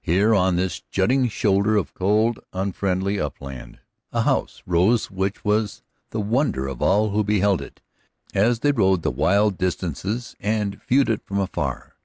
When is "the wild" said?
9.02-9.58